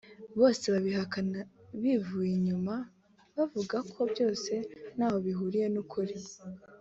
[0.39, 1.39] bose babikana
[1.81, 2.75] bivuye inyuma
[3.35, 4.53] bavuga ko byose
[4.95, 6.15] ntaho bihuriye n’ukuri